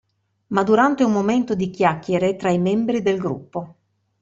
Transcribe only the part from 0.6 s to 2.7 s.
durante un momento di chiacchiere tra i